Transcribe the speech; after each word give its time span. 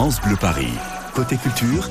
France 0.00 0.18
Bleu 0.22 0.36
Paris. 0.40 0.72
Côté 1.14 1.36
culture, 1.36 1.86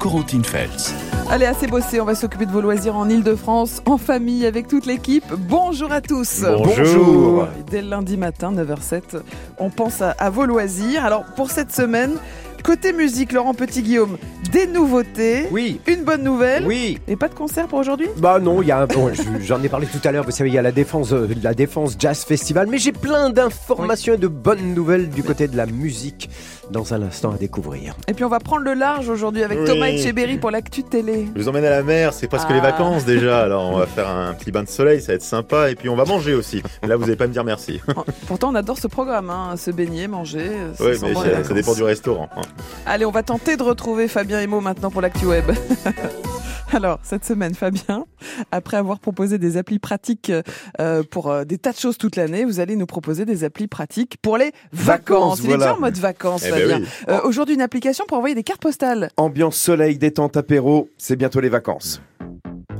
Corentine 0.00 0.42
Feltz. 0.42 0.92
Allez, 1.30 1.46
assez 1.46 1.68
bossé, 1.68 2.00
on 2.00 2.04
va 2.04 2.16
s'occuper 2.16 2.46
de 2.46 2.50
vos 2.50 2.60
loisirs 2.60 2.96
en 2.96 3.08
Ile-de-France, 3.08 3.80
en 3.86 3.96
famille, 3.96 4.44
avec 4.44 4.66
toute 4.66 4.86
l'équipe. 4.86 5.24
Bonjour 5.32 5.92
à 5.92 6.00
tous. 6.00 6.42
Bonjour. 6.42 7.46
Dès 7.70 7.80
le 7.80 7.90
lundi 7.90 8.16
matin, 8.16 8.52
9h07, 8.52 9.20
on 9.58 9.70
pense 9.70 10.02
à, 10.02 10.10
à 10.18 10.30
vos 10.30 10.46
loisirs. 10.46 11.04
Alors, 11.04 11.22
pour 11.36 11.52
cette 11.52 11.72
semaine, 11.72 12.16
côté 12.62 12.92
musique, 12.92 13.32
Laurent 13.32 13.54
Petit-Guillaume, 13.54 14.16
des 14.52 14.66
nouveautés. 14.66 15.46
Oui. 15.50 15.80
Une 15.86 16.04
bonne 16.04 16.22
nouvelle. 16.22 16.64
Oui. 16.66 16.98
Et 17.08 17.16
pas 17.16 17.28
de 17.28 17.34
concert 17.34 17.66
pour 17.68 17.78
aujourd'hui? 17.78 18.08
Bah 18.18 18.38
non, 18.40 18.62
il 18.62 18.68
y 18.68 18.70
a 18.70 18.78
un- 18.80 18.86
bon, 18.86 19.10
j'en 19.40 19.62
ai 19.62 19.68
parlé 19.68 19.86
tout 19.86 20.06
à 20.06 20.12
l'heure, 20.12 20.24
vous 20.24 20.30
savez, 20.30 20.50
il 20.50 20.54
y 20.54 20.58
a 20.58 20.62
la 20.62 20.72
défense, 20.72 21.12
euh, 21.12 21.28
la 21.42 21.54
défense 21.54 21.96
Jazz 21.98 22.24
Festival, 22.24 22.66
mais 22.68 22.78
j'ai 22.78 22.92
plein 22.92 23.30
d'informations 23.30 24.14
et 24.14 24.18
de 24.18 24.28
bonnes 24.28 24.74
nouvelles 24.74 25.08
du 25.10 25.22
côté 25.22 25.48
de 25.48 25.56
la 25.56 25.66
musique 25.66 26.30
dans 26.70 26.94
un 26.94 27.02
instant 27.02 27.32
à 27.32 27.36
découvrir. 27.36 27.94
Et 28.08 28.14
puis 28.14 28.24
on 28.24 28.28
va 28.28 28.38
prendre 28.38 28.62
le 28.62 28.74
large 28.74 29.08
aujourd'hui 29.08 29.42
avec 29.42 29.58
Oui. 29.60 29.64
Thomas 29.66 29.86
Etcheberry 29.88 30.38
pour 30.38 30.50
l'actu 30.50 30.82
télé. 30.82 31.28
Je 31.34 31.42
vous 31.42 31.48
emmène 31.48 31.64
à 31.64 31.70
la 31.70 31.82
mer, 31.82 32.12
c'est 32.14 32.28
presque 32.28 32.46
Ah. 32.50 32.54
les 32.54 32.60
vacances 32.60 33.04
déjà. 33.04 33.40
Alors 33.42 33.68
on 33.70 33.76
va 33.78 33.86
faire 33.86 34.08
un 34.08 34.32
petit 34.34 34.50
bain 34.50 34.62
de 34.62 34.68
soleil, 34.68 35.00
ça 35.00 35.08
va 35.08 35.14
être 35.14 35.22
sympa. 35.22 35.70
Et 35.70 35.74
puis 35.74 35.88
on 35.88 35.96
va 35.96 36.04
manger 36.04 36.34
aussi. 36.34 36.62
Mais 36.82 36.88
là 36.88 36.96
vous 36.96 37.02
n'allez 37.02 37.16
pas 37.16 37.26
me 37.26 37.32
dire 37.32 37.44
merci. 37.44 37.80
Pourtant 38.26 38.50
on 38.50 38.54
adore 38.54 38.78
ce 38.78 38.86
programme, 38.86 39.28
hein, 39.30 39.56
se 39.56 39.70
baigner, 39.70 40.08
manger. 40.08 40.50
ça 40.78 40.84
Oui, 40.84 40.92
mais 41.02 41.14
ça, 41.44 41.52
dépend 41.54 41.74
du 41.74 41.82
restaurant. 41.82 42.28
hein. 42.36 42.42
Allez, 42.86 43.04
on 43.04 43.10
va 43.10 43.22
tenter 43.22 43.56
de 43.56 43.62
retrouver 43.62 44.08
Fabien 44.08 44.40
Emo 44.40 44.60
maintenant 44.60 44.90
pour 44.90 45.00
l'actu 45.00 45.26
web. 45.26 45.44
Alors, 46.74 46.98
cette 47.02 47.24
semaine, 47.26 47.54
Fabien, 47.54 48.06
après 48.50 48.78
avoir 48.78 48.98
proposé 48.98 49.36
des 49.36 49.58
applis 49.58 49.78
pratiques 49.78 50.32
euh, 50.80 51.02
pour 51.02 51.30
euh, 51.30 51.44
des 51.44 51.58
tas 51.58 51.72
de 51.72 51.76
choses 51.76 51.98
toute 51.98 52.16
l'année, 52.16 52.46
vous 52.46 52.60
allez 52.60 52.76
nous 52.76 52.86
proposer 52.86 53.26
des 53.26 53.44
applis 53.44 53.66
pratiques 53.68 54.16
pour 54.22 54.38
les 54.38 54.52
vacances. 54.72 55.40
Vacances, 55.40 55.40
Il 55.44 55.50
est 55.50 55.56
voilà. 55.56 55.74
en 55.74 55.80
mode 55.80 55.98
vacances, 55.98 56.44
Eh 56.46 56.50
ben 56.50 56.58
Fabien. 56.60 56.78
oui. 56.80 56.86
Euh, 57.10 57.20
Aujourd'hui, 57.24 57.56
une 57.56 57.60
application 57.60 58.06
pour 58.08 58.16
envoyer 58.16 58.34
des 58.34 58.42
cartes 58.42 58.62
postales. 58.62 59.10
Ambiance 59.18 59.56
soleil, 59.56 59.98
détente, 59.98 60.38
apéro, 60.38 60.88
c'est 60.96 61.16
bientôt 61.16 61.40
les 61.40 61.50
vacances. 61.50 62.00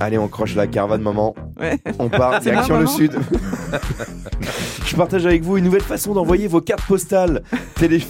Allez, 0.01 0.17
on 0.17 0.27
croche 0.29 0.55
la 0.55 0.67
caravane, 0.67 1.03
maman. 1.03 1.35
Ouais. 1.61 1.79
On 1.99 2.09
part, 2.09 2.41
direction 2.41 2.81
le 2.81 2.87
sud. 2.87 3.13
Je 4.87 4.97
partage 4.97 5.27
avec 5.27 5.43
vous 5.43 5.59
une 5.59 5.65
nouvelle 5.65 5.83
façon 5.83 6.15
d'envoyer 6.15 6.47
vos 6.49 6.63
cartes 6.63 6.87
postales. 6.87 7.43
Télé... 7.77 8.03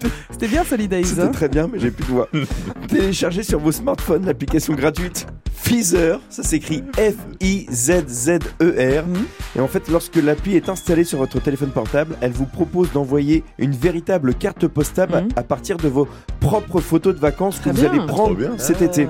C'était 0.30 0.48
bien 0.48 0.64
Solidays. 0.64 1.04
C'était 1.04 1.22
Hein 1.22 1.28
très 1.28 1.48
bien, 1.48 1.68
mais 1.72 1.78
j'ai 1.78 1.90
plus 1.90 2.04
de 2.04 2.10
voix. 2.10 2.28
Téléchargez 2.88 3.42
sur 3.42 3.58
vos 3.60 3.72
smartphones 3.72 4.26
l'application 4.26 4.74
gratuite 4.74 5.26
Feezer. 5.54 6.20
Ça 6.28 6.42
s'écrit 6.42 6.82
F-I-Z-Z-E-R. 6.96 9.06
Mhm. 9.06 9.24
Et 9.56 9.60
en 9.60 9.68
fait, 9.68 9.88
lorsque 9.88 10.16
l'appli 10.16 10.56
est 10.56 10.68
installée 10.68 11.04
sur 11.04 11.18
votre 11.18 11.40
téléphone 11.40 11.70
portable, 11.70 12.16
elle 12.20 12.32
vous 12.32 12.46
propose 12.46 12.90
d'envoyer 12.92 13.44
une 13.58 13.72
véritable 13.72 14.34
carte 14.34 14.66
postale 14.66 15.10
Mhm. 15.10 15.28
à 15.36 15.42
partir 15.42 15.76
de 15.76 15.88
vos 15.88 16.08
propres 16.40 16.80
photos 16.80 17.14
de 17.14 17.20
vacances 17.20 17.60
Très 17.60 17.70
que 17.70 17.76
vous 17.76 17.82
bien. 17.82 17.90
allez 17.90 18.06
prendre 18.06 18.36
cet 18.58 18.82
été. 18.82 19.06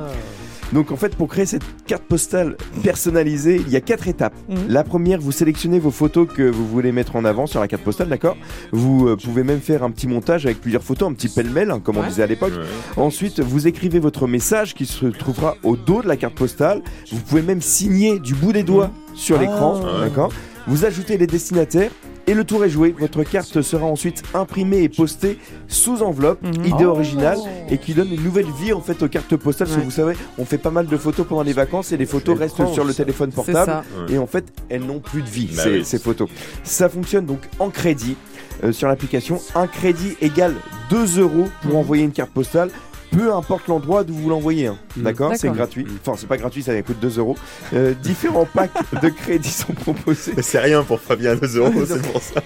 Donc 0.72 0.90
en 0.90 0.96
fait, 0.96 1.14
pour 1.16 1.28
créer 1.28 1.46
cette 1.46 1.64
carte 1.86 2.04
postale 2.04 2.56
personnalisée, 2.82 3.56
il 3.56 3.70
y 3.70 3.76
a 3.76 3.80
quatre 3.80 4.08
étapes. 4.08 4.34
Mhm. 4.48 4.56
La 4.68 4.84
première, 4.84 5.20
vous 5.20 5.32
sélectionnez 5.32 5.78
vos 5.78 5.90
photos 5.90 6.26
que 6.28 6.42
vous 6.42 6.66
voulez 6.66 6.92
mettre 6.92 7.16
en 7.16 7.24
avant 7.24 7.46
sur 7.46 7.60
la 7.60 7.68
carte 7.68 7.82
postale, 7.82 8.08
d'accord? 8.08 8.36
Vous 8.72 9.08
euh, 9.08 9.16
pouvez 9.16 9.44
même 9.44 9.60
faire 9.60 9.82
un 9.82 9.90
petit 9.90 10.08
montage 10.08 10.46
avec 10.46 10.60
plusieurs 10.60 10.82
photos, 10.82 11.10
un 11.10 11.12
petit 11.12 11.28
pêle-mêle, 11.28 11.70
hein, 11.70 11.80
comme 11.80 11.98
on 11.98 12.06
disait 12.06 12.22
à 12.22 12.26
l'époque. 12.26 12.52
Ouais. 12.52 13.02
Ensuite, 13.02 13.40
vous 13.40 13.66
écrivez 13.66 13.98
votre 13.98 14.26
message 14.26 14.74
qui 14.74 14.86
se 14.86 15.06
trouvera 15.06 15.56
au 15.62 15.76
dos 15.76 16.02
de 16.02 16.08
la 16.08 16.16
carte 16.16 16.34
postale. 16.34 16.82
Vous 17.10 17.20
pouvez 17.20 17.42
même 17.42 17.60
signer 17.60 18.18
du 18.18 18.34
bout 18.34 18.52
des 18.52 18.62
doigts 18.62 18.90
sur 19.14 19.38
l'écran, 19.38 19.80
Ah 19.84 20.00
d'accord? 20.00 20.32
Vous 20.66 20.84
ajoutez 20.84 21.18
les 21.18 21.26
destinataires. 21.26 21.90
Et 22.32 22.34
le 22.34 22.44
tour 22.44 22.64
est 22.64 22.70
joué, 22.70 22.94
votre 22.98 23.24
carte 23.24 23.60
sera 23.60 23.84
ensuite 23.84 24.22
imprimée 24.32 24.84
et 24.84 24.88
postée 24.88 25.36
sous 25.68 26.02
enveloppe, 26.02 26.40
Mhm. 26.42 26.64
idée 26.64 26.86
Oh. 26.86 26.92
originale, 26.92 27.36
et 27.68 27.76
qui 27.76 27.92
donne 27.92 28.10
une 28.10 28.22
nouvelle 28.24 28.46
vie 28.58 28.72
en 28.72 28.80
fait 28.80 29.02
aux 29.02 29.08
cartes 29.08 29.36
postales. 29.36 29.68
Parce 29.68 29.78
que 29.78 29.84
vous 29.84 29.90
savez, 29.90 30.14
on 30.38 30.46
fait 30.46 30.56
pas 30.56 30.70
mal 30.70 30.86
de 30.86 30.96
photos 30.96 31.26
pendant 31.26 31.42
les 31.42 31.52
vacances 31.52 31.92
et 31.92 31.98
les 31.98 32.06
photos 32.06 32.38
restent 32.38 32.66
sur 32.72 32.84
le 32.86 32.94
téléphone 32.94 33.32
portable. 33.32 33.82
Et 34.08 34.16
en 34.16 34.26
fait, 34.26 34.46
elles 34.70 34.80
n'ont 34.86 34.98
plus 35.00 35.20
de 35.20 35.28
vie, 35.28 35.50
Bah 35.54 35.62
ces, 35.64 35.70
oui. 35.80 35.84
ces 35.84 35.98
photos. 35.98 36.30
Ça 36.64 36.88
fonctionne 36.88 37.26
donc 37.26 37.40
en 37.58 37.68
crédit 37.68 38.16
euh, 38.64 38.72
sur 38.72 38.88
l'application. 38.88 39.38
Un 39.54 39.66
crédit 39.66 40.16
égale 40.22 40.54
2 40.88 41.18
euros 41.20 41.48
pour 41.60 41.72
Mhm. 41.72 41.76
envoyer 41.76 42.04
une 42.04 42.12
carte 42.12 42.30
postale. 42.30 42.70
Peu 43.12 43.32
importe 43.34 43.68
l'endroit 43.68 44.02
d'où 44.04 44.14
vous 44.14 44.28
l'envoyez, 44.30 44.66
hein. 44.68 44.76
Mhm. 44.96 45.02
d'accord? 45.04 45.32
C'est 45.36 45.50
gratuit. 45.50 45.86
Enfin, 46.00 46.16
c'est 46.18 46.26
pas 46.26 46.36
gratuit, 46.38 46.62
ça 46.62 46.80
coûte 46.82 46.98
2 47.00 47.18
euros. 47.18 47.36
Euh, 47.74 47.92
différents 48.02 48.46
packs 48.46 48.72
de 49.02 49.08
crédits 49.10 49.50
sont 49.50 49.72
proposés 49.74 50.32
Mais 50.36 50.42
C'est 50.42 50.58
rien 50.60 50.82
pour 50.82 50.98
Fabien 51.00 51.36
2 51.36 51.58
euros, 51.58 51.72
c'est 51.86 52.02
pour 52.10 52.20
ça. 52.22 52.40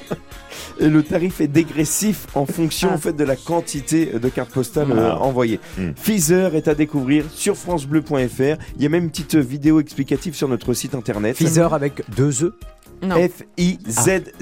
et 0.81 0.88
le 0.88 1.03
tarif 1.03 1.41
est 1.41 1.47
dégressif 1.47 2.27
en 2.34 2.44
fonction 2.47 2.88
Ah. 2.91 2.94
en 2.94 2.99
fait 2.99 3.12
de 3.15 3.25
la 3.25 3.37
quantité 3.37 4.06
de 4.06 4.28
cartes 4.28 4.50
postales 4.50 4.91
euh, 4.93 5.10
Ah. 5.12 5.21
envoyées. 5.22 5.60
Mhm. 5.78 5.94
Feezer 5.97 6.54
est 6.56 6.69
à 6.69 6.75
découvrir 6.75 7.25
sur 7.33 7.56
francebleu.fr. 7.56 8.56
Il 8.77 8.83
y 8.83 8.87
a 8.87 8.88
même 8.88 9.04
une 9.04 9.10
petite 9.10 9.37
vidéo 9.37 9.81
explicative 9.81 10.34
sur 10.34 10.48
notre 10.48 10.75
site 10.75 10.94
internet. 10.94 11.37
Feezer 11.37 11.72
avec 11.75 12.03
deux 12.16 12.44
E? 12.44 12.54
Non. 13.03 13.16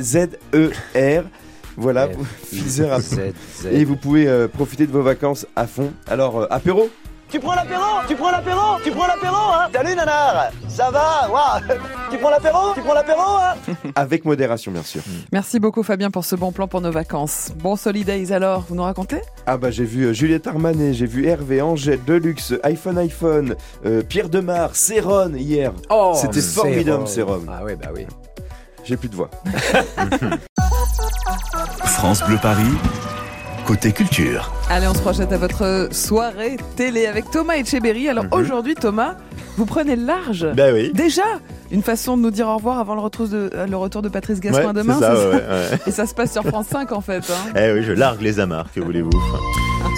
F-I-Z-Z-E-R. 0.04 1.24
Voilà, 1.76 2.08
F- 2.08 2.16
Feezer 2.52 2.92
à. 2.92 2.98
Et 3.70 3.84
vous 3.84 3.96
pouvez 3.96 4.26
euh, 4.28 4.48
profiter 4.48 4.86
de 4.86 4.92
vos 4.92 5.02
vacances 5.02 5.46
à 5.56 5.66
fond. 5.66 5.92
Alors, 6.08 6.40
euh, 6.42 6.46
apéro 6.50 6.88
Tu 7.30 7.40
prends 7.40 7.54
l'apéro 7.54 7.82
Tu 8.06 8.14
prends 8.14 8.30
l'apéro 8.30 8.60
Tu 8.84 8.90
prends 8.92 9.06
l'apéro, 9.06 9.34
hein 9.36 9.68
Salut 9.72 9.94
nanar 9.96 10.50
Ça 10.68 10.90
va? 10.90 11.60
Tu 12.10 12.18
prends 12.18 12.30
l'apéro 12.30 12.58
Tu 12.74 12.80
prends 12.80 12.94
l'apéro, 12.94 13.20
hein 13.22 13.54
avec 13.96 14.24
modération, 14.24 14.70
bien 14.70 14.82
sûr. 14.84 15.02
Merci 15.32 15.58
beaucoup 15.58 15.82
Fabien 15.82 16.10
pour 16.12 16.24
ce 16.24 16.36
bon 16.36 16.52
plan 16.52 16.68
pour 16.68 16.80
nos 16.80 16.92
vacances. 16.92 17.50
Bon 17.56 17.74
Solidays 17.76 18.32
alors, 18.32 18.64
vous 18.68 18.76
nous 18.76 18.82
racontez? 18.84 19.20
Ah 19.46 19.56
bah 19.56 19.70
j'ai 19.72 19.84
vu 19.84 20.04
euh, 20.04 20.12
Juliette 20.12 20.46
Armanet, 20.46 20.92
j'ai 20.94 21.06
vu 21.06 21.26
Hervé, 21.26 21.60
Angèle, 21.60 21.98
Deluxe, 22.06 22.54
iPhone 22.62 22.98
iPhone, 22.98 23.56
euh, 23.84 24.02
Pierre 24.08 24.28
Demar, 24.28 24.76
Céron 24.76 25.32
hier. 25.34 25.72
Oh, 25.90 26.12
C'était 26.14 26.40
formidable. 26.40 27.08
Sérum. 27.08 27.50
Ah 27.52 27.64
ouais, 27.64 27.74
bah 27.74 27.88
oui. 27.94 28.06
J'ai 28.84 28.96
plus 28.98 29.08
de 29.08 29.16
voix. 29.16 29.30
France 32.04 32.22
Bleu 32.26 32.36
Paris. 32.36 32.62
Côté 33.66 33.90
culture. 33.90 34.52
Allez, 34.68 34.86
on 34.86 34.92
se 34.92 34.98
projette 35.00 35.32
à 35.32 35.38
votre 35.38 35.88
soirée 35.90 36.58
télé 36.76 37.06
avec 37.06 37.30
Thomas 37.30 37.54
Etcheberry. 37.54 38.10
Alors 38.10 38.24
Mhm. 38.24 38.30
aujourd'hui 38.34 38.74
Thomas, 38.74 39.14
vous 39.56 39.64
prenez 39.64 39.96
le 39.96 40.04
large. 40.04 40.46
Bah 40.54 40.64
oui. 40.74 40.92
Déjà 40.92 41.22
une 41.70 41.82
façon 41.82 42.18
de 42.18 42.22
nous 42.22 42.30
dire 42.30 42.46
au 42.46 42.56
revoir 42.56 42.78
avant 42.78 42.94
le 42.94 43.00
retour 43.00 43.26
de, 43.26 43.48
euh, 43.54 43.66
le 43.66 43.76
retour 43.78 44.02
de 44.02 44.10
Patrice 44.10 44.36
Ouais, 44.36 44.50
Gascoigne 44.50 44.74
demain. 44.74 44.96
c'est 44.98 45.00
ça, 45.00 45.14
ouais, 45.14 45.34
ouais. 45.36 45.78
Et 45.86 45.90
ça 45.92 46.04
se 46.06 46.12
passe 46.12 46.30
sur 46.32 46.42
France 46.42 46.66
5 46.70 46.92
en 46.92 47.00
fait. 47.00 47.24
hein. 47.30 47.52
Eh 47.56 47.72
oui, 47.72 47.82
je 47.82 47.92
largue 47.92 48.20
les 48.20 48.38
amarres, 48.38 48.66
que 48.74 48.80
voulez-vous 48.80 49.08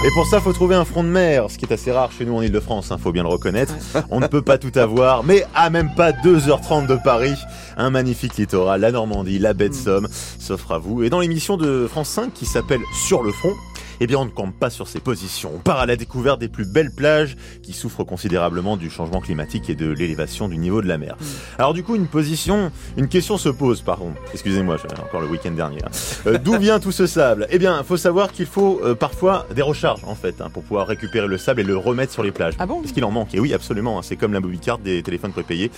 Et 0.07 0.11
pour 0.13 0.25
ça, 0.25 0.41
faut 0.41 0.53
trouver 0.53 0.77
un 0.77 0.85
front 0.85 1.03
de 1.03 1.09
mer, 1.09 1.51
ce 1.51 1.59
qui 1.59 1.65
est 1.65 1.73
assez 1.73 1.91
rare 1.91 2.13
chez 2.13 2.25
nous 2.25 2.37
en 2.37 2.41
Ile-de-France, 2.41 2.93
hein, 2.93 2.97
faut 2.97 3.11
bien 3.11 3.25
le 3.25 3.29
reconnaître. 3.29 3.75
On 4.09 4.21
ne 4.21 4.29
peut 4.29 4.41
pas 4.41 4.57
tout 4.57 4.71
avoir, 4.79 5.25
mais 5.25 5.45
à 5.53 5.69
même 5.69 5.93
pas 5.97 6.13
2h30 6.13 6.87
de 6.87 6.95
Paris, 6.95 7.35
un 7.77 7.91
magnifique 7.91 8.37
littoral, 8.37 8.83
la 8.83 8.93
Normandie, 8.93 9.41
la 9.41 9.53
baie 9.53 9.69
de 9.69 9.75
Somme, 9.75 10.07
s'offre 10.39 10.71
à 10.71 10.79
vous. 10.79 11.03
Et 11.03 11.11
dans 11.11 11.19
l'émission 11.19 11.57
de 11.57 11.89
France 11.89 12.11
5 12.11 12.33
qui 12.33 12.47
s'appelle 12.47 12.83
Sur 12.95 13.25
le 13.25 13.33
front, 13.33 13.53
eh 14.01 14.07
bien 14.07 14.19
on 14.19 14.25
ne 14.25 14.31
campe 14.31 14.59
pas 14.59 14.71
sur 14.71 14.89
ses 14.89 15.01
positions. 15.01 15.53
On 15.55 15.59
part 15.59 15.79
à 15.81 15.87
la 15.87 15.97
découverte 15.97 16.41
des 16.41 16.49
plus 16.49 16.65
belles 16.65 16.91
plages 16.95 17.37
qui 17.63 17.73
souffrent 17.73 18.05
considérablement 18.05 18.77
du 18.77 18.91
changement 18.91 19.21
climatique 19.21 19.71
et 19.71 19.75
de 19.75 19.91
l'élévation 19.91 20.49
du 20.49 20.59
niveau 20.59 20.83
de 20.83 20.89
la 20.89 20.99
mer. 20.99 21.17
Alors 21.59 21.75
du 21.75 21.83
coup, 21.83 21.95
une 21.97 22.07
position, 22.07 22.71
une 22.97 23.09
question 23.09 23.37
se 23.39 23.49
pose, 23.49 23.83
pardon. 23.83 24.13
Excusez-moi, 24.33 24.77
encore 25.03 25.21
le 25.21 25.27
week-end 25.29 25.53
dernier. 25.53 25.79
hein. 25.85 25.91
Euh, 26.27 26.39
D'où 26.39 26.57
vient 26.59 26.81
tout 26.81 26.93
ce 26.93 27.07
sable? 27.07 27.47
Eh 27.51 27.59
bien, 27.59 27.83
faut 27.83 27.97
savoir 27.97 28.33
qu'il 28.33 28.47
faut 28.47 28.81
euh, 28.85 28.95
parfois 28.95 29.47
des 29.55 29.63
recharges 29.63 30.05
en 30.05 30.15
fait 30.15 30.41
hein, 30.41 30.51
pour 30.53 30.63
pouvoir 30.63 30.87
récupérer 30.87 31.27
le 31.27 31.39
sable 31.39 31.61
et 31.61 31.65
le 31.65 31.77
remettre 31.77 32.13
sur 32.13 32.23
les 32.23 32.33
plages. 32.33 32.55
Ah 32.59 32.67
bon? 32.67 32.81
Parce 32.81 32.93
qu'il 32.93 33.05
en 33.05 33.11
manque. 33.11 33.35
Et 33.35 33.41
oui, 33.41 33.53
absolument. 33.55 33.99
hein, 33.99 34.03
c'est 34.03 34.17
comme 34.17 34.33
la 34.33 34.41
card 34.63 34.79
des 34.79 35.03
téléphones 35.03 35.33
prépayés 35.33 35.71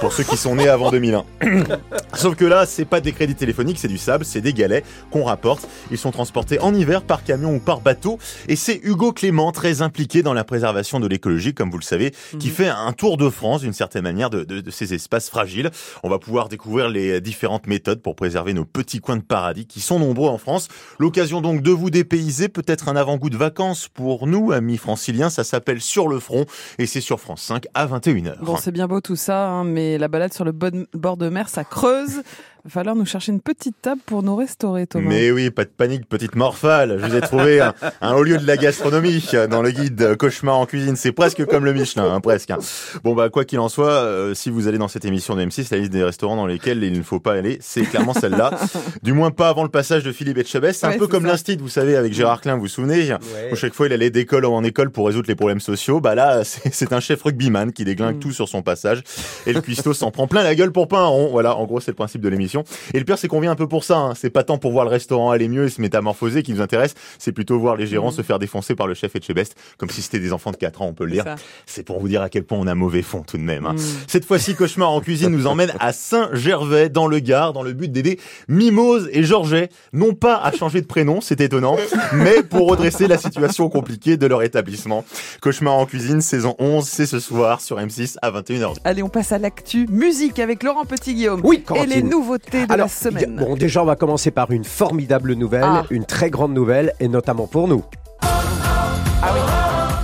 pour 0.00 0.12
ceux 0.12 0.24
qui 0.24 0.36
sont 0.36 0.56
nés 0.56 0.68
avant 0.68 0.90
2001. 0.90 1.24
Sauf 2.14 2.34
que 2.36 2.44
là, 2.44 2.66
c'est 2.66 2.84
pas 2.84 3.00
des 3.00 3.12
crédits 3.12 3.34
téléphoniques, 3.34 3.78
c'est 3.78 3.88
du 3.88 3.98
sable, 3.98 4.24
c'est 4.24 4.40
des 4.40 4.52
galets 4.52 4.84
qu'on 5.10 5.24
rapporte. 5.24 5.66
Ils 5.90 5.98
sont 5.98 6.10
transportés 6.10 6.58
en 6.60 6.74
hiver 6.74 7.02
par 7.02 7.24
camion 7.24 7.54
ou 7.54 7.58
par 7.64 7.80
bateau. 7.80 8.18
Et 8.48 8.56
c'est 8.56 8.80
Hugo 8.82 9.12
Clément, 9.12 9.52
très 9.52 9.82
impliqué 9.82 10.22
dans 10.22 10.34
la 10.34 10.44
préservation 10.44 11.00
de 11.00 11.06
l'écologie, 11.06 11.54
comme 11.54 11.70
vous 11.70 11.78
le 11.78 11.82
savez, 11.84 12.12
qui 12.38 12.48
Mhm. 12.48 12.54
fait 12.54 12.68
un 12.68 12.92
tour 12.92 13.16
de 13.16 13.28
France 13.30 13.60
d'une 13.62 13.72
certaine 13.72 14.02
manière 14.02 14.30
de, 14.30 14.44
de- 14.44 14.60
de 14.60 14.70
ces 14.70 14.94
espaces 14.94 15.30
fragiles. 15.30 15.70
On 16.02 16.08
va 16.08 16.18
pouvoir 16.18 16.48
découvrir 16.48 16.88
les 16.88 17.20
différentes 17.20 17.66
méthodes 17.66 18.02
pour 18.02 18.16
préserver 18.16 18.52
nos 18.52 18.64
petits 18.64 19.00
coins 19.00 19.16
de 19.16 19.22
paradis 19.22 19.66
qui 19.66 19.80
sont 19.80 19.98
nombreux 19.98 20.28
en 20.28 20.38
France. 20.38 20.68
L'occasion 20.98 21.40
donc 21.40 21.62
de 21.62 21.70
vous 21.70 21.90
dépayser, 21.90 22.48
peut-être 22.48 22.88
un 22.88 22.96
avant-goût 22.96 23.30
de 23.30 23.36
vacances 23.36 23.88
pour 23.88 24.26
nous, 24.26 24.52
amis 24.52 24.76
franciliens. 24.76 25.30
Ça 25.30 25.44
s'appelle 25.44 25.80
Sur 25.80 26.08
le 26.08 26.18
front 26.18 26.44
et 26.78 26.86
c'est 26.86 27.00
sur 27.00 27.20
France 27.20 27.42
5 27.42 27.66
à 27.74 27.86
21h. 27.86 28.36
Bon, 28.42 28.56
c'est 28.56 28.72
bien 28.72 28.86
beau 28.88 29.00
tout 29.00 29.16
ça, 29.16 29.48
hein, 29.48 29.64
mais 29.64 29.98
la 29.98 30.08
balade 30.08 30.32
sur 30.32 30.44
le 30.44 30.52
bord 30.52 31.16
de 31.16 31.28
mer, 31.28 31.48
ça 31.48 31.64
creuse. 31.64 32.22
Va 32.64 32.70
falloir 32.70 32.94
nous 32.94 33.04
chercher 33.06 33.32
une 33.32 33.40
petite 33.40 33.74
table 33.82 34.00
pour 34.06 34.22
nous 34.22 34.36
restaurer, 34.36 34.86
Thomas. 34.86 35.08
Mais 35.08 35.32
oui, 35.32 35.50
pas 35.50 35.64
de 35.64 35.70
panique, 35.70 36.08
petite 36.08 36.36
morphale. 36.36 36.96
Je 37.00 37.06
vous 37.06 37.16
ai 37.16 37.20
trouvé 37.20 37.60
un, 37.60 37.74
un 38.00 38.14
haut 38.14 38.22
lieu 38.22 38.38
de 38.38 38.46
la 38.46 38.56
gastronomie 38.56 39.20
dans 39.50 39.62
le 39.62 39.72
guide 39.72 40.16
Cauchemar 40.16 40.56
en 40.58 40.66
cuisine. 40.66 40.94
C'est 40.94 41.10
presque 41.10 41.44
comme 41.46 41.64
le 41.64 41.72
Michelin, 41.72 42.04
hein, 42.14 42.20
presque. 42.20 42.52
hein. 42.52 42.58
Bon 43.02 43.14
bah 43.14 43.30
quoi 43.30 43.44
qu'il 43.44 43.58
en 43.58 43.68
soit, 43.68 43.90
euh, 43.90 44.32
si 44.34 44.48
vous 44.48 44.68
allez 44.68 44.78
dans 44.78 44.86
cette 44.86 45.04
émission 45.04 45.34
de 45.34 45.42
M6, 45.44 45.72
la 45.72 45.78
liste 45.78 45.90
des 45.90 46.04
restaurants 46.04 46.36
dans 46.36 46.46
lesquels 46.46 46.84
il 46.84 46.92
ne 46.96 47.02
faut 47.02 47.18
pas 47.18 47.32
aller, 47.32 47.58
c'est 47.60 47.82
clairement 47.82 48.14
celle-là. 48.14 48.52
Du 49.02 49.12
moins 49.12 49.32
pas 49.32 49.48
avant 49.48 49.64
le 49.64 49.68
passage 49.68 50.04
de 50.04 50.12
Philippe 50.12 50.38
Etchebest. 50.38 50.78
C'est 50.80 50.86
un 50.86 50.90
Ouais, 50.90 50.98
peu 50.98 51.08
comme 51.08 51.26
l'instit, 51.26 51.56
vous 51.56 51.68
savez, 51.68 51.96
avec 51.96 52.12
Gérard 52.12 52.40
Klein, 52.40 52.54
vous 52.54 52.60
vous 52.62 52.68
souvenez 52.68 53.12
où 53.50 53.56
chaque 53.56 53.74
fois 53.74 53.86
il 53.88 53.92
allait 53.92 54.10
d'école 54.10 54.44
en 54.44 54.62
école 54.62 54.90
pour 54.90 55.06
résoudre 55.08 55.26
les 55.26 55.34
problèmes 55.34 55.58
sociaux. 55.60 56.00
Bah 56.00 56.14
là, 56.14 56.42
c'est 56.44 56.92
un 56.92 57.00
chef 57.00 57.22
rugbyman 57.24 57.72
qui 57.72 57.84
déglingue 57.84 58.16
Mm. 58.16 58.20
tout 58.20 58.30
sur 58.32 58.48
son 58.48 58.62
passage. 58.62 59.02
Et 59.46 59.52
le 59.52 59.60
cuistot 59.60 59.94
s'en 59.94 60.12
prend 60.12 60.28
plein 60.28 60.44
la 60.44 60.54
gueule 60.54 60.70
pour 60.70 60.86
pas 60.86 61.00
un 61.00 61.06
rond. 61.06 61.28
Voilà, 61.32 61.56
en 61.56 61.64
gros, 61.66 61.80
c'est 61.80 61.90
le 61.90 61.96
principe 61.96 62.20
de 62.20 62.28
l'émission. 62.28 62.51
Et 62.94 62.98
le 62.98 63.04
pire, 63.04 63.18
c'est 63.18 63.28
qu'on 63.28 63.40
vient 63.40 63.50
un 63.52 63.56
peu 63.56 63.66
pour 63.68 63.84
ça. 63.84 63.96
hein. 63.98 64.14
C'est 64.14 64.30
pas 64.30 64.44
tant 64.44 64.58
pour 64.58 64.72
voir 64.72 64.84
le 64.84 64.90
restaurant 64.90 65.30
aller 65.30 65.48
mieux 65.48 65.64
et 65.66 65.68
se 65.70 65.80
métamorphoser 65.80 66.42
qui 66.42 66.52
nous 66.52 66.60
intéresse. 66.60 66.94
C'est 67.18 67.32
plutôt 67.32 67.58
voir 67.58 67.76
les 67.76 67.86
gérants 67.86 68.08
Mm. 68.10 68.12
se 68.14 68.22
faire 68.22 68.38
défoncer 68.38 68.74
par 68.74 68.86
le 68.86 68.94
chef 68.94 69.14
Etchebest, 69.16 69.54
comme 69.78 69.88
si 69.90 70.02
c'était 70.02 70.18
des 70.18 70.32
enfants 70.32 70.50
de 70.50 70.56
4 70.56 70.82
ans, 70.82 70.86
on 70.86 70.92
peut 70.94 71.04
le 71.04 71.16
ça. 71.16 71.36
C'est 71.66 71.82
pour 71.84 72.00
vous 72.00 72.08
dire 72.08 72.22
à 72.22 72.28
quel 72.28 72.42
point 72.44 72.58
on 72.58 72.66
a 72.66 72.74
mauvais 72.74 73.02
fond 73.02 73.22
tout 73.26 73.36
de 73.38 73.42
même. 73.42 73.66
hein. 73.66 73.74
Mm. 73.74 73.78
Cette 74.08 74.24
fois-ci, 74.24 74.54
Cauchemar 74.54 74.90
en 74.90 75.00
cuisine 75.00 75.28
nous 75.30 75.46
emmène 75.46 75.72
à 75.80 75.92
Saint-Gervais, 75.92 76.88
dans 76.88 77.06
le 77.06 77.18
Gard, 77.20 77.52
dans 77.52 77.62
le 77.62 77.72
but 77.72 77.90
d'aider 77.90 78.18
Mimose 78.48 79.08
et 79.12 79.22
Georget, 79.24 79.68
non 79.92 80.14
pas 80.14 80.36
à 80.36 80.52
changer 80.52 80.80
de 80.80 80.86
prénom, 80.86 81.20
c'est 81.20 81.40
étonnant, 81.40 81.76
mais 82.12 82.42
pour 82.42 82.68
redresser 82.68 83.06
la 83.06 83.18
situation 83.18 83.68
compliquée 83.68 84.16
de 84.16 84.26
leur 84.26 84.42
établissement. 84.42 85.04
Cauchemar 85.40 85.74
en 85.74 85.86
cuisine, 85.86 86.20
saison 86.20 86.54
11, 86.58 86.84
c'est 86.86 87.06
ce 87.06 87.20
soir 87.20 87.60
sur 87.60 87.78
M6 87.78 88.16
à 88.22 88.30
21h. 88.30 88.74
Allez, 88.84 89.02
on 89.02 89.08
passe 89.08 89.32
à 89.32 89.38
l'actu 89.38 89.86
musique 89.90 90.38
avec 90.38 90.62
Laurent 90.62 90.84
Petit-Guillaume. 90.84 91.40
Oui, 91.44 91.56
Et 91.56 91.62
Corentine. 91.62 91.90
les 91.94 92.02
nouveautés 92.02 92.41
de 92.50 92.58
Alors, 92.72 92.86
la 92.86 92.88
semaine. 92.88 93.36
bon, 93.36 93.54
déjà, 93.54 93.82
on 93.82 93.86
va 93.86 93.96
commencer 93.96 94.30
par 94.30 94.50
une 94.50 94.64
formidable 94.64 95.34
nouvelle, 95.34 95.62
Ah. 95.64 95.84
une 95.90 96.04
très 96.04 96.30
grande 96.30 96.52
nouvelle, 96.54 96.92
et 97.00 97.08
notamment 97.08 97.46
pour 97.46 97.68
nous. 97.68 97.84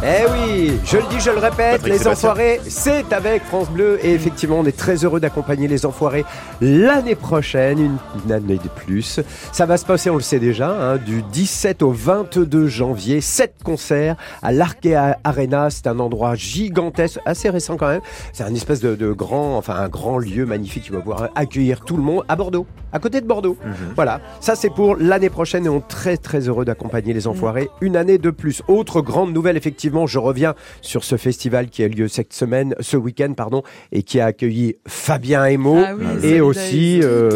Eh 0.00 0.24
oui, 0.30 0.78
je 0.84 0.96
le 0.96 1.02
dis, 1.10 1.18
je 1.18 1.30
le 1.30 1.38
répète, 1.38 1.72
Patrick 1.72 1.92
les 1.92 1.98
Sébastien. 1.98 2.30
enfoirés, 2.30 2.60
c'est 2.68 3.12
avec 3.12 3.42
France 3.42 3.68
Bleu. 3.68 3.98
Et 4.04 4.12
effectivement, 4.14 4.60
on 4.60 4.64
est 4.64 4.76
très 4.76 5.04
heureux 5.04 5.18
d'accompagner 5.18 5.66
les 5.66 5.84
enfoirés 5.86 6.24
l'année 6.60 7.16
prochaine, 7.16 7.80
une, 7.80 7.96
une 8.24 8.30
année 8.30 8.58
de 8.62 8.68
plus. 8.68 9.18
Ça 9.50 9.66
va 9.66 9.76
se 9.76 9.84
passer, 9.84 10.08
on 10.08 10.14
le 10.14 10.20
sait 10.20 10.38
déjà, 10.38 10.70
hein, 10.70 10.98
du 10.98 11.22
17 11.22 11.82
au 11.82 11.90
22 11.90 12.68
janvier, 12.68 13.20
sept 13.20 13.56
concerts 13.64 14.14
à 14.40 14.52
l'Arkea 14.52 15.18
Arena. 15.24 15.68
C'est 15.68 15.88
un 15.88 15.98
endroit 15.98 16.36
gigantesque, 16.36 17.18
assez 17.26 17.50
récent 17.50 17.76
quand 17.76 17.88
même. 17.88 18.00
C'est 18.32 18.44
un 18.44 18.54
espèce 18.54 18.78
de, 18.78 18.94
de 18.94 19.10
grand, 19.10 19.56
enfin 19.56 19.74
un 19.74 19.88
grand 19.88 20.18
lieu 20.18 20.46
magnifique 20.46 20.84
qui 20.84 20.90
va 20.90 21.00
pouvoir 21.00 21.30
accueillir 21.34 21.80
tout 21.80 21.96
le 21.96 22.04
monde 22.04 22.22
à 22.28 22.36
Bordeaux, 22.36 22.66
à 22.92 23.00
côté 23.00 23.20
de 23.20 23.26
Bordeaux. 23.26 23.56
Voilà, 23.96 24.20
ça 24.38 24.54
c'est 24.54 24.70
pour 24.70 24.94
l'année 24.94 25.28
prochaine 25.30 25.66
et 25.66 25.68
on 25.68 25.78
est 25.78 25.88
très 25.88 26.16
très 26.16 26.46
heureux 26.46 26.64
d'accompagner 26.64 27.12
les 27.12 27.26
enfoirés 27.26 27.68
une 27.80 27.96
année 27.96 28.18
de 28.18 28.30
plus. 28.30 28.62
Autre 28.68 29.00
grande 29.00 29.32
nouvelle, 29.32 29.56
effectivement, 29.56 29.87
je 30.06 30.18
reviens 30.18 30.54
sur 30.82 31.04
ce 31.04 31.16
festival 31.16 31.68
qui 31.68 31.82
a 31.82 31.88
lieu 31.88 32.08
cette 32.08 32.32
semaine, 32.32 32.74
ce 32.80 32.96
week-end, 32.96 33.32
pardon, 33.36 33.62
et 33.92 34.02
qui 34.02 34.20
a 34.20 34.26
accueilli 34.26 34.76
Fabien 34.86 35.44
Emo 35.46 35.78
Ah 35.84 35.94
oui, 35.96 36.26
et 36.26 36.40
aussi. 36.40 37.00
euh, 37.02 37.30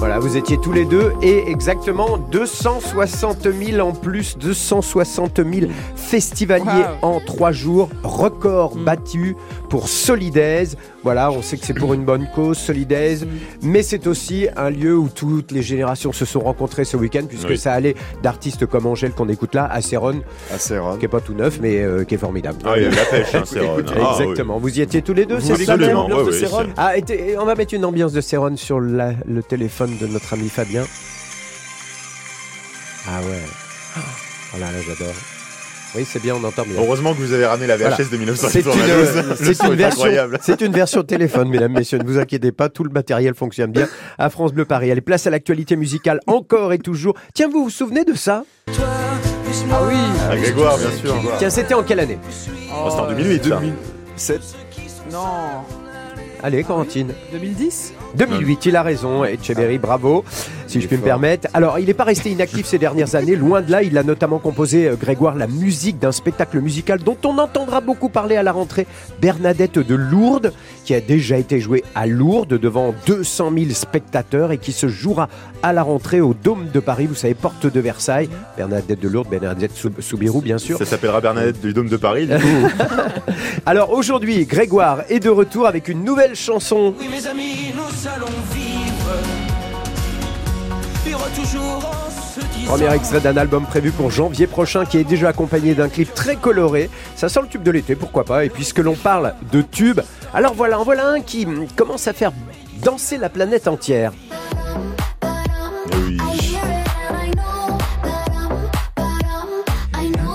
voilà, 0.00 0.18
vous 0.18 0.36
étiez 0.38 0.56
tous 0.58 0.72
les 0.72 0.86
deux 0.86 1.12
et 1.22 1.50
exactement 1.50 2.16
260 2.16 3.46
000 3.52 3.86
en 3.86 3.92
plus, 3.92 4.36
260 4.38 5.36
000 5.36 5.70
festivaliers 5.94 6.64
Wow. 7.02 7.08
en 7.16 7.20
trois 7.20 7.52
jours, 7.52 7.90
record 8.02 8.76
Mm. 8.76 8.84
battu 8.84 9.36
pour 9.68 9.88
Solidaise. 9.88 10.76
Voilà, 11.02 11.30
on 11.30 11.40
sait 11.42 11.56
que 11.58 11.64
c'est 11.66 11.74
pour 11.74 11.92
une 11.94 12.04
bonne 12.04 12.26
cause, 12.34 12.56
Solidaise, 12.58 13.24
Mm. 13.26 13.28
mais 13.68 13.82
c'est 13.82 14.06
aussi 14.06 14.48
un 14.56 14.70
lieu 14.70 14.96
où 14.96 15.08
toutes 15.14 15.52
les 15.52 15.62
générations 15.62 16.12
se 16.12 16.24
sont 16.24 16.40
rencontrées 16.40 16.84
ce 16.84 16.96
week-end, 16.96 17.24
puisque 17.28 17.48
Oui. 17.50 17.58
ça 17.58 17.72
allait 17.72 17.94
d'artistes 18.22 18.64
comme 18.66 18.86
Angèle 18.86 19.12
qu'on 19.12 19.28
écoute 19.28 19.54
là, 19.54 19.68
à 19.70 19.80
Céron, 19.82 20.22
qui 20.98 21.04
est 21.04 21.08
pas 21.08 21.20
tout 21.20 21.34
neuf, 21.34 21.58
mais 21.60 21.78
euh, 21.82 22.04
qui 22.04 22.14
est 22.14 22.18
formidable. 22.18 22.58
Ah, 22.64 22.72
il 22.76 22.84
y 22.84 22.86
a 22.86 22.90
de 22.90 22.96
la 22.96 23.04
pêche, 23.04 23.34
hein. 23.34 23.42
Ah, 23.44 23.58
oui. 23.76 24.22
Exactement. 24.22 24.58
Vous 24.58 24.78
y 24.78 24.80
étiez 24.80 25.02
tous 25.02 25.14
les 25.14 25.26
deux, 25.26 25.40
c'est 25.40 25.56
ça 25.62 25.74
Absolument, 25.74 26.06
ouais, 26.06 26.22
ouais, 26.22 26.66
Ah, 26.78 26.96
et 26.96 27.02
t- 27.02 27.30
et 27.32 27.38
on 27.38 27.44
va 27.44 27.54
mettre 27.54 27.74
une 27.74 27.84
ambiance 27.84 28.12
de 28.12 28.20
Céron 28.22 28.56
sur 28.56 28.80
la- 28.80 29.12
le 29.26 29.42
téléphone 29.42 29.89
de 29.98 30.06
notre 30.06 30.32
ami 30.34 30.48
Fabien. 30.48 30.84
Ah 33.08 33.20
ouais. 33.22 33.42
Oh 34.54 34.58
là 34.60 34.66
là, 34.72 34.78
j'adore. 34.86 35.14
Oui, 35.96 36.06
c'est 36.08 36.22
bien, 36.22 36.36
on 36.36 36.44
entend 36.44 36.62
bien. 36.62 36.76
Heureusement 36.80 37.14
que 37.14 37.18
vous 37.18 37.32
avez 37.32 37.46
ramené 37.46 37.66
la 37.66 37.76
VHS 37.76 37.80
Voilà. 37.80 37.96
de 37.96 38.04
C'est 38.04 38.18
1992. 38.18 39.16
une, 39.16 39.28
Le 39.28 39.34
c'est 39.54 39.64
une 39.66 39.74
version, 39.74 40.02
incroyable. 40.04 40.38
c'est 40.40 40.60
une 40.60 40.72
version 40.72 41.02
téléphone, 41.02 41.48
mesdames, 41.48 41.72
messieurs. 41.72 41.98
Ne 41.98 42.04
vous 42.04 42.18
inquiétez 42.18 42.52
pas, 42.52 42.68
tout 42.68 42.84
le 42.84 42.90
matériel 42.90 43.34
fonctionne 43.34 43.72
bien 43.72 43.88
à 44.16 44.30
France 44.30 44.52
Bleu 44.52 44.64
Paris. 44.64 44.92
Allez, 44.92 45.00
place 45.00 45.26
à 45.26 45.30
l'actualité 45.30 45.74
musicale 45.74 46.20
encore 46.28 46.72
et 46.72 46.78
toujours. 46.78 47.14
Tiens, 47.34 47.48
vous 47.48 47.64
vous 47.64 47.70
souvenez 47.70 48.04
de 48.04 48.14
ça? 48.14 48.44
Ah 48.68 49.82
oui. 49.88 49.96
Ah, 50.30 50.36
Grégoire, 50.36 50.78
bien 50.78 50.90
sûr. 50.96 51.16
Tiens, 51.38 51.50
c'était 51.50 51.74
en 51.74 51.82
quelle 51.82 51.98
année? 52.00 52.18
Oh, 52.72 52.86
c'était 52.88 53.02
en 53.02 53.08
2008, 53.08 53.44
ça. 53.44 53.60
7 54.16 54.40
Non. 55.10 55.26
Allez, 56.42 56.62
Corentine. 56.64 57.12
2010 57.32 57.94
2008, 58.16 58.66
il 58.66 58.74
a 58.76 58.82
raison, 58.82 59.24
Etcheberry, 59.24 59.78
bravo, 59.78 60.24
si 60.66 60.80
je 60.80 60.88
puis 60.88 60.96
me 60.96 61.02
permettre. 61.02 61.46
Alors, 61.54 61.78
il 61.78 61.86
n'est 61.86 61.94
pas 61.94 62.02
resté 62.02 62.30
inactif 62.30 62.66
ces 62.66 62.76
dernières 62.78 63.14
années, 63.14 63.36
loin 63.36 63.60
de 63.62 63.70
là, 63.70 63.84
il 63.84 63.96
a 63.96 64.02
notamment 64.02 64.40
composé, 64.40 64.88
euh, 64.88 64.96
Grégoire, 64.96 65.36
la 65.36 65.46
musique 65.46 66.00
d'un 66.00 66.10
spectacle 66.10 66.58
musical 66.60 66.98
dont 66.98 67.16
on 67.24 67.38
entendra 67.38 67.80
beaucoup 67.80 68.08
parler 68.08 68.34
à 68.34 68.42
la 68.42 68.50
rentrée, 68.50 68.88
Bernadette 69.20 69.78
de 69.78 69.94
Lourdes, 69.94 70.52
qui 70.84 70.92
a 70.94 71.00
déjà 71.00 71.36
été 71.36 71.60
joué 71.60 71.84
à 71.94 72.08
Lourdes 72.08 72.54
devant 72.58 72.92
200 73.06 73.52
000 73.56 73.70
spectateurs 73.74 74.50
et 74.50 74.58
qui 74.58 74.72
se 74.72 74.88
jouera 74.88 75.28
à 75.62 75.72
la 75.72 75.82
rentrée 75.84 76.20
au 76.20 76.34
Dôme 76.34 76.66
de 76.74 76.80
Paris, 76.80 77.06
vous 77.06 77.14
savez, 77.14 77.34
porte 77.34 77.68
de 77.72 77.78
Versailles. 77.80 78.28
Bernadette 78.56 78.98
de 78.98 79.08
Lourdes, 79.08 79.28
Bernadette 79.30 79.76
Sou- 79.76 79.92
Soubirou, 80.00 80.40
bien 80.40 80.58
sûr. 80.58 80.78
Ça 80.78 80.84
s'appellera 80.84 81.20
Bernadette 81.20 81.60
du 81.60 81.72
Dôme 81.72 81.88
de 81.88 81.96
Paris. 81.96 82.26
du 82.26 82.34
coup. 82.34 82.40
Alors 83.66 83.92
aujourd'hui, 83.92 84.46
Grégoire 84.46 85.02
est 85.08 85.20
de 85.20 85.28
retour 85.28 85.66
avec 85.68 85.86
une 85.86 86.02
nouvelle 86.02 86.29
chanson. 86.34 86.94
Oui, 86.98 87.08
mes 87.08 87.26
amis, 87.26 87.72
nous 87.74 88.08
allons 88.08 88.26
vivre. 88.52 89.10
Vivre 91.04 91.28
toujours 91.34 91.78
en 91.78 92.10
se 92.10 92.40
disant. 92.58 92.72
Premier 92.72 92.94
extrait 92.94 93.20
d'un 93.20 93.36
album 93.36 93.64
prévu 93.64 93.90
pour 93.90 94.10
janvier 94.10 94.46
prochain 94.46 94.84
qui 94.84 94.98
est 94.98 95.04
déjà 95.04 95.30
accompagné 95.30 95.74
d'un 95.74 95.88
clip 95.88 96.12
très 96.14 96.36
coloré. 96.36 96.90
Ça 97.16 97.28
sent 97.28 97.40
le 97.42 97.48
tube 97.48 97.62
de 97.62 97.70
l'été, 97.70 97.96
pourquoi 97.96 98.24
pas. 98.24 98.44
Et 98.44 98.50
puisque 98.50 98.78
l'on 98.78 98.94
parle 98.94 99.34
de 99.50 99.62
tube, 99.62 100.00
alors 100.34 100.54
voilà, 100.54 100.78
en 100.78 100.84
voilà 100.84 101.08
un 101.08 101.20
qui 101.20 101.46
commence 101.74 102.06
à 102.06 102.12
faire 102.12 102.32
danser 102.82 103.16
la 103.16 103.28
planète 103.28 103.66
entière. 103.66 104.12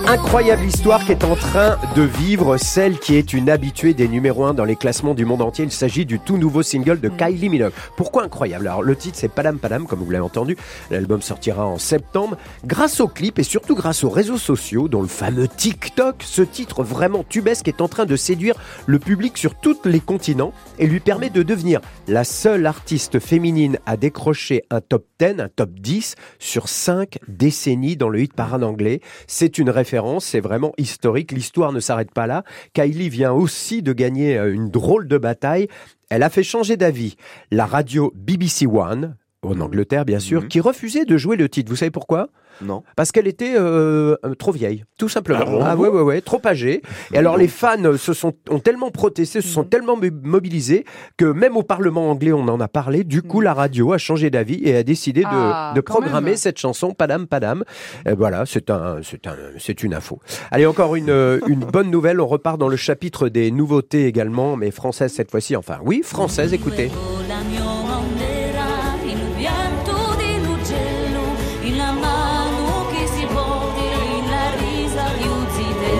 Incroyable 0.08 0.64
histoire 0.64 1.04
qui 1.04 1.10
est 1.10 1.24
en 1.24 1.34
train 1.34 1.80
de 1.96 2.02
vivre, 2.02 2.58
celle 2.58 3.00
qui 3.00 3.16
est 3.16 3.32
une 3.32 3.50
habituée 3.50 3.92
des 3.92 4.06
numéros 4.06 4.44
1 4.44 4.54
dans 4.54 4.64
les 4.64 4.76
classements 4.76 5.14
du 5.14 5.24
monde 5.24 5.42
entier. 5.42 5.64
Il 5.64 5.72
s'agit 5.72 6.06
du 6.06 6.20
tout 6.20 6.38
nouveau 6.38 6.62
single 6.62 7.00
de 7.00 7.08
Kylie 7.08 7.48
Minogue. 7.48 7.72
Pourquoi 7.96 8.22
incroyable? 8.22 8.68
Alors 8.68 8.84
le 8.84 8.94
titre 8.94 9.18
c'est 9.18 9.28
Padam 9.28 9.58
Padam 9.58 9.84
comme 9.84 9.98
vous 9.98 10.10
l'avez 10.12 10.22
entendu. 10.22 10.56
L'album 10.92 11.22
sortira 11.22 11.66
en 11.66 11.78
septembre. 11.78 12.36
Grâce 12.64 13.00
au 13.00 13.08
clip 13.08 13.40
et 13.40 13.42
surtout 13.42 13.74
grâce 13.74 14.04
aux 14.04 14.08
réseaux 14.08 14.38
sociaux, 14.38 14.86
dont 14.86 15.02
le 15.02 15.08
fameux 15.08 15.48
TikTok, 15.48 16.22
ce 16.22 16.42
titre 16.42 16.84
vraiment 16.84 17.24
tubesque 17.28 17.66
est 17.66 17.80
en 17.80 17.88
train 17.88 18.06
de 18.06 18.14
séduire 18.14 18.54
le 18.86 19.00
public 19.00 19.36
sur 19.36 19.56
tous 19.56 19.80
les 19.86 20.00
continents 20.00 20.52
et 20.78 20.86
lui 20.86 21.00
permet 21.00 21.30
de 21.30 21.42
devenir 21.42 21.80
la 22.06 22.22
seule 22.22 22.66
artiste 22.66 23.18
féminine 23.18 23.80
à 23.86 23.96
décrocher 23.96 24.62
un 24.70 24.80
top 24.80 25.04
10, 25.18 25.40
un 25.40 25.48
top 25.48 25.70
10 25.70 26.14
sur 26.38 26.68
5 26.68 27.18
décennies 27.26 27.96
dans 27.96 28.08
le 28.08 28.20
hit 28.20 28.32
parade 28.34 28.62
anglais. 28.62 29.00
C'est 29.26 29.58
une 29.58 29.68
référence, 29.68 29.95
c'est 30.20 30.40
vraiment 30.40 30.72
historique. 30.78 31.32
L'histoire 31.32 31.72
ne 31.72 31.80
s'arrête 31.80 32.12
pas 32.12 32.26
là. 32.26 32.44
Kylie 32.72 33.08
vient 33.08 33.32
aussi 33.32 33.82
de 33.82 33.92
gagner 33.92 34.36
euh, 34.38 34.52
une 34.52 34.70
drôle 34.70 35.08
de 35.08 35.18
bataille. 35.18 35.68
Elle 36.10 36.22
a 36.22 36.30
fait 36.30 36.42
changer 36.42 36.76
d'avis 36.76 37.16
la 37.50 37.66
radio 37.66 38.12
BBC 38.14 38.66
One, 38.66 39.16
en 39.42 39.60
Angleterre 39.60 40.04
bien 40.04 40.18
sûr, 40.20 40.42
Mhm. 40.42 40.48
qui 40.48 40.60
refusait 40.60 41.04
de 41.04 41.16
jouer 41.16 41.36
le 41.36 41.48
titre. 41.48 41.70
Vous 41.70 41.76
savez 41.76 41.90
pourquoi? 41.90 42.28
Non. 42.62 42.82
parce 42.96 43.12
qu'elle 43.12 43.26
était 43.26 43.54
euh, 43.56 44.16
euh, 44.24 44.34
trop 44.34 44.52
vieille, 44.52 44.84
tout 44.98 45.08
simplement. 45.08 45.60
Ah 45.62 45.76
bon 45.76 45.82
ouais, 45.82 45.88
ouais, 45.88 46.00
ouais, 46.02 46.20
trop 46.20 46.40
âgée. 46.46 46.80
Et 47.12 47.18
alors 47.18 47.36
les 47.36 47.48
fans 47.48 47.96
se 47.96 48.12
sont 48.12 48.32
ont 48.48 48.58
tellement 48.60 48.90
protesté, 48.90 49.40
se 49.40 49.48
sont 49.48 49.62
Mhm. 49.62 49.68
tellement 49.68 49.96
mo- 49.96 50.06
mobilisés 50.22 50.84
que 51.16 51.24
même 51.26 51.56
au 51.56 51.62
Parlement 51.62 52.10
anglais, 52.10 52.32
on 52.32 52.48
en 52.48 52.60
a 52.60 52.68
parlé. 52.68 53.04
Du 53.04 53.22
coup, 53.22 53.40
la 53.40 53.52
radio 53.54 53.92
a 53.92 53.98
changé 53.98 54.30
d'avis 54.30 54.60
et 54.64 54.76
a 54.76 54.82
décidé 54.82 55.20
de, 55.22 55.26
Ah, 55.30 55.72
de 55.74 55.80
programmer 55.80 56.30
même. 56.30 56.36
cette 56.36 56.58
chanson 56.58 56.92
Padam 56.94 57.26
Padam. 57.26 57.64
Et 58.06 58.12
voilà, 58.14 58.44
c'est 58.46 58.70
un, 58.70 58.96
c'est 59.02 59.26
un, 59.26 59.36
c'est 59.58 59.82
une 59.82 59.94
info. 59.94 60.20
Allez, 60.50 60.66
encore 60.66 60.96
une 60.96 61.10
euh, 61.10 61.40
une 61.46 61.60
bonne 61.60 61.90
nouvelle. 61.90 62.20
On 62.20 62.26
repart 62.26 62.58
dans 62.58 62.68
le 62.68 62.76
chapitre 62.76 63.28
des 63.28 63.50
nouveautés 63.50 64.06
également, 64.06 64.56
mais 64.56 64.70
françaises 64.70 65.12
cette 65.12 65.30
fois-ci. 65.30 65.56
Enfin, 65.56 65.78
oui, 65.84 66.02
françaises. 66.04 66.52
Écoutez. 66.54 66.90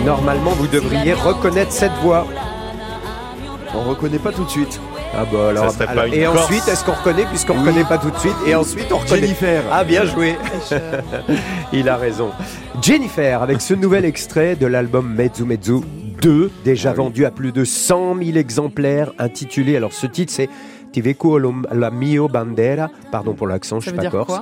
Normalement, 0.07 0.53
vous 0.53 0.69
devriez 0.69 1.13
reconnaître 1.15 1.73
cette 1.73 1.93
voix. 2.03 2.27
On 3.75 3.83
reconnaît 3.91 4.19
pas 4.21 4.31
tout 4.33 4.45
de 4.45 4.49
suite. 4.49 4.81
Ah 5.13 5.25
bah 5.31 5.49
alors, 5.51 5.65
Ça 5.71 5.71
serait 5.79 5.87
pas 5.87 5.91
alors- 5.93 6.05
une 6.07 6.15
et 6.15 6.25
Corse 6.25 6.45
ensuite, 6.45 6.69
est-ce 6.69 6.85
qu'on 6.85 6.93
reconnaît 6.93 7.25
puisqu'on 7.27 7.55
Oui. 7.55 7.59
reconnaît 7.61 7.85
pas 7.85 7.99
tout 7.99 8.11
de 8.11 8.19
suite 8.19 8.35
Et 8.47 8.55
ensuite, 8.55 8.87
on 8.93 8.99
reconnaît. 8.99 9.23
Jennifer. 9.23 9.63
Ah 9.73 9.83
bien 9.85 10.05
joué. 10.05 10.37
Il 11.73 11.89
a 11.89 11.97
raison. 11.97 12.31
Jennifer 12.81 13.43
avec 13.43 13.61
ce 13.61 13.75
nouvel 13.75 14.05
extrait 14.05 14.55
de 14.57 14.67
l'album 14.67 15.13
Mezzu 15.13 15.45
Mezzu 15.45 15.81
2, 16.23 16.51
déjà 16.65 16.93
vendu 16.93 17.25
à 17.25 17.31
plus 17.31 17.51
de 17.53 17.65
100 17.65 18.17
000 18.23 18.37
exemplaires, 18.39 19.11
intitulé. 19.19 19.77
Alors 19.77 19.93
ce 19.93 20.07
titre 20.07 20.33
c'est 20.33 20.49
Ti 20.97 21.03
veco 21.03 21.37
lo- 21.37 21.53
la 21.73 21.91
mio 21.91 22.27
bandera, 22.27 22.89
pardon 23.13 23.35
pour 23.35 23.47
l'accent, 23.47 23.81
je 23.81 23.91
suis 23.91 23.97
pas 23.99 24.05
corse. 24.09 24.33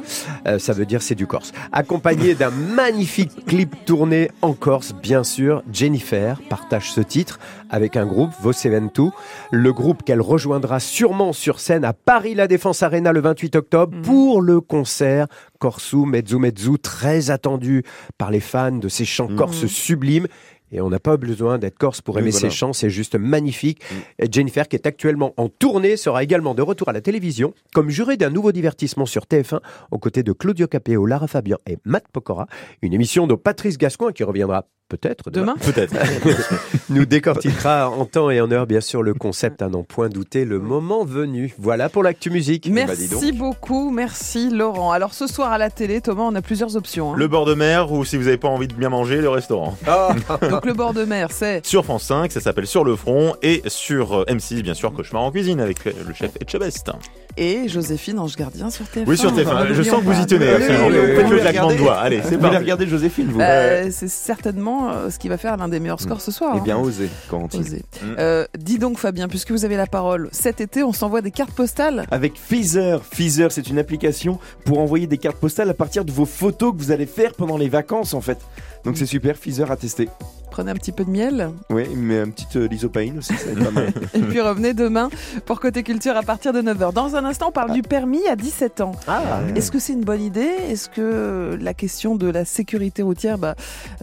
Euh, 0.46 0.60
ça 0.60 0.72
veut 0.72 0.86
dire 0.86 1.02
c'est 1.02 1.16
du 1.16 1.26
corse. 1.26 1.50
Accompagné 1.72 2.36
d'un 2.36 2.50
magnifique 2.50 3.44
clip 3.44 3.74
tourné 3.84 4.30
en 4.40 4.52
Corse, 4.52 4.94
bien 4.94 5.24
sûr. 5.24 5.64
Jennifer 5.72 6.40
partage 6.48 6.92
ce 6.92 7.00
titre 7.00 7.40
avec 7.70 7.96
un 7.96 8.06
groupe, 8.06 8.30
Voseventu, 8.40 9.08
le 9.50 9.72
groupe 9.72 10.04
qu'elle 10.04 10.20
rejoindra 10.20 10.78
sûrement 10.78 11.32
sur 11.32 11.58
scène 11.58 11.84
à 11.84 11.92
Paris 11.92 12.36
La 12.36 12.46
Défense 12.46 12.84
Arena 12.84 13.10
le 13.10 13.18
28 13.20 13.56
octobre 13.56 13.96
pour 14.04 14.40
le 14.40 14.60
concert 14.60 15.26
Corsu 15.64 16.04
Mezzu 16.04 16.36
Mezzu, 16.36 16.76
très 16.78 17.30
attendu 17.30 17.84
par 18.18 18.30
les 18.30 18.40
fans 18.40 18.70
de 18.76 18.90
ces 18.90 19.06
chants 19.06 19.34
corses 19.34 19.64
sublimes. 19.64 20.26
Et 20.72 20.82
on 20.82 20.90
n'a 20.90 20.98
pas 20.98 21.16
besoin 21.16 21.56
d'être 21.56 21.78
corse 21.78 22.02
pour 22.02 22.16
Oui, 22.16 22.20
aimer 22.20 22.32
voilà. 22.32 22.50
ces 22.50 22.54
chants, 22.54 22.74
c'est 22.74 22.90
juste 22.90 23.14
magnifique. 23.14 23.80
Et 24.18 24.26
Jennifer, 24.30 24.68
qui 24.68 24.76
est 24.76 24.86
actuellement 24.86 25.32
en 25.38 25.48
tournée, 25.48 25.96
sera 25.96 26.22
également 26.22 26.54
de 26.54 26.60
retour 26.60 26.90
à 26.90 26.92
la 26.92 27.00
télévision 27.00 27.54
comme 27.72 27.88
juré 27.88 28.18
d'un 28.18 28.28
nouveau 28.28 28.52
divertissement 28.52 29.06
sur 29.06 29.22
TF1 29.24 29.60
aux 29.90 29.98
côtés 29.98 30.22
de 30.22 30.32
Claudio 30.32 30.66
Capéo, 30.66 31.06
Lara 31.06 31.28
Fabian 31.28 31.56
et 31.66 31.78
Matt 31.86 32.04
Pokora. 32.12 32.46
Une 32.82 32.92
émission 32.92 33.26
de 33.26 33.34
Patrice 33.34 33.78
Gascoigne 33.78 34.12
qui 34.12 34.24
reviendra 34.24 34.66
peut-être 34.88 35.30
demain. 35.30 35.54
Demain 35.60 35.72
Peut-être. 35.72 35.94
Nous 36.90 37.06
décortiquera 37.06 37.88
en 37.90 38.04
temps 38.04 38.30
et 38.30 38.40
en 38.40 38.50
heure, 38.50 38.66
bien 38.66 38.80
sûr, 38.80 39.02
le 39.02 39.14
concept 39.14 39.62
à 39.62 39.68
n'en 39.68 39.82
point 39.82 40.08
douter 40.08 40.44
le 40.44 40.58
moment 40.58 41.04
venu. 41.04 41.54
Voilà 41.58 41.88
pour 41.88 42.02
l'actu 42.02 42.30
musique. 42.30 42.64
Bah, 42.72 42.94
dis 42.94 43.08
Merci 43.10 43.32
beaucoup, 43.32 43.90
merci 43.90 44.50
Laurent. 44.50 44.92
Alors 44.92 45.14
ce 45.14 45.26
soir 45.26 45.52
à 45.52 45.58
la 45.58 45.70
télé, 45.70 46.00
Thomas, 46.00 46.24
on 46.24 46.34
a 46.34 46.42
plusieurs 46.42 46.76
options. 46.76 47.12
hein. 47.14 47.16
Le 47.16 47.28
bord 47.28 47.46
de 47.46 47.54
mer 47.54 47.90
ou 47.92 48.04
si 48.04 48.16
vous 48.16 48.24
n'avez 48.24 48.36
pas 48.36 48.48
envie 48.48 48.68
de 48.68 48.74
bien 48.74 48.88
manger, 48.90 49.20
le 49.20 49.28
restaurant. 49.28 49.76
Donc 50.50 50.66
le 50.66 50.72
bord 50.74 50.92
de 50.94 51.04
mer, 51.04 51.28
c'est 51.30 51.64
Sur 51.66 51.84
France 51.84 52.04
5, 52.04 52.30
ça 52.32 52.40
s'appelle 52.40 52.66
Sur 52.66 52.84
le 52.84 52.96
front 52.96 53.34
et 53.42 53.62
sur 53.66 54.20
euh, 54.20 54.24
M6, 54.26 54.62
bien 54.62 54.74
sûr, 54.74 54.92
Cauchemar 54.92 55.22
en 55.22 55.30
cuisine 55.30 55.60
avec 55.60 55.86
euh, 55.86 55.92
le 56.06 56.14
chef 56.14 56.30
Etchebest. 56.40 56.90
Et 57.36 57.68
Joséphine 57.68 58.18
Ange 58.18 58.36
Gardien 58.36 58.70
sur 58.70 58.84
TF1. 58.86 59.04
Oui, 59.06 59.16
sur 59.18 59.32
TF1. 59.34 59.72
Je 59.72 59.82
sens 59.82 60.00
que 60.00 60.06
vous 60.06 60.20
y 60.22 60.26
tenez. 60.26 60.46
Oui, 60.46 60.52
absolument. 60.54 60.86
oui, 60.86 60.94
oui, 60.94 61.06
Faites 61.16 61.24
oui, 61.24 61.30
le 61.30 61.36
oui. 61.36 61.40
claquement 61.42 61.68
de 61.72 61.76
doigts. 61.76 61.96
Allez, 61.96 62.20
c'est 62.22 62.36
Vous 62.36 62.40
parti. 62.42 62.56
regarder 62.56 62.86
Joséphine, 62.86 63.26
vous 63.30 63.40
Euh, 63.40 63.88
c'est 63.90 64.08
certainement 64.08 64.90
euh, 64.90 65.10
ce 65.10 65.18
qui 65.18 65.28
va 65.28 65.36
faire 65.38 65.56
l'un 65.56 65.68
des 65.68 65.80
meilleurs 65.80 66.00
scores 66.00 66.20
ce 66.20 66.30
soir. 66.30 66.52
Eh 66.54 66.58
hein. 66.58 66.62
bien, 66.64 66.78
osez, 66.78 67.08
Corentine. 67.28 67.60
Osez. 67.60 67.82
Mm. 68.02 68.06
Euh, 68.18 68.44
dis 68.58 68.78
donc 68.78 68.98
Fabien, 68.98 69.28
puisque 69.28 69.50
vous 69.50 69.64
avez 69.64 69.76
la 69.76 69.86
parole, 69.86 70.28
cet 70.32 70.60
été 70.60 70.82
on 70.82 70.92
s'envoie 70.92 71.20
des 71.22 71.30
cartes 71.30 71.52
postales. 71.54 72.06
Avec 72.10 72.34
Feezer. 72.38 73.02
Feezer, 73.04 73.50
c'est 73.52 73.68
une 73.68 73.78
application 73.78 74.38
pour 74.64 74.78
envoyer 74.78 75.06
des 75.06 75.18
cartes 75.18 75.36
postales 75.38 75.70
à 75.70 75.74
partir 75.74 76.04
de 76.04 76.12
vos 76.12 76.26
photos 76.26 76.72
que 76.72 76.78
vous 76.78 76.90
allez 76.92 77.06
faire 77.06 77.34
pendant 77.34 77.56
les 77.56 77.68
vacances, 77.68 78.14
en 78.14 78.20
fait. 78.20 78.38
Donc 78.84 78.96
c'est 78.98 79.06
super, 79.06 79.36
Feezer 79.36 79.70
à 79.70 79.76
tester. 79.76 80.08
Prenez 80.54 80.70
un 80.70 80.74
petit 80.74 80.92
peu 80.92 81.04
de 81.04 81.10
miel 81.10 81.50
Oui, 81.68 81.82
mais 81.96 82.20
un 82.20 82.30
petit 82.30 82.46
euh, 82.54 82.68
lysopaïne 82.68 83.18
aussi, 83.18 83.34
ça 83.34 83.46
va 83.46 83.60
être 83.60 83.64
pas 83.64 83.70
mal. 83.72 83.92
et 84.14 84.20
puis 84.20 84.40
revenez 84.40 84.72
demain 84.72 85.10
pour 85.46 85.58
Côté 85.58 85.82
Culture 85.82 86.16
à 86.16 86.22
partir 86.22 86.52
de 86.52 86.62
9h. 86.62 86.92
Dans 86.92 87.16
un 87.16 87.24
instant, 87.24 87.46
on 87.48 87.50
parle 87.50 87.72
du 87.72 87.82
permis 87.82 88.24
à 88.28 88.36
17 88.36 88.80
ans. 88.80 88.92
Ah, 89.08 89.40
Est-ce 89.56 89.72
que 89.72 89.80
c'est 89.80 89.94
une 89.94 90.04
bonne 90.04 90.22
idée? 90.22 90.48
Est-ce 90.68 90.88
que 90.88 91.58
la 91.60 91.74
question 91.74 92.14
de 92.14 92.28
la 92.30 92.44
sécurité 92.44 93.02
routière 93.02 93.36
bah, 93.36 93.56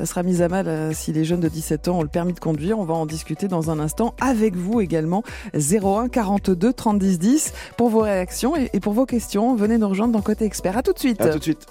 sera 0.04 0.24
mise 0.24 0.42
à 0.42 0.50
mal 0.50 0.68
euh, 0.68 0.92
si 0.94 1.14
les 1.14 1.24
jeunes 1.24 1.40
de 1.40 1.48
17 1.48 1.88
ans 1.88 2.00
ont 2.00 2.04
le 2.04 2.10
permis 2.10 2.34
de 2.34 2.40
conduire? 2.42 2.80
On 2.80 2.84
va 2.84 2.96
en 2.96 3.06
discuter 3.06 3.48
dans 3.48 3.72
un 3.72 3.80
instant 3.80 4.14
avec 4.20 4.58
vous 4.58 4.82
également. 4.82 5.24
01 5.54 6.10
42 6.10 6.74
30 6.74 7.00
10 7.00 7.18
10 7.18 7.54
pour 7.78 7.88
vos 7.88 8.02
réactions 8.02 8.58
et, 8.58 8.70
et 8.74 8.82
pour 8.82 8.92
vos 8.92 9.06
questions. 9.06 9.56
Venez 9.56 9.78
nous 9.78 9.88
rejoindre 9.88 10.12
dans 10.12 10.22
Côté 10.22 10.44
Expert. 10.44 10.76
À 10.76 10.84
tout 10.84 10.92
de 10.92 11.00
suite. 11.00 11.22
à 11.22 11.30
tout 11.30 11.40
de 11.40 11.44
suite. 11.44 11.66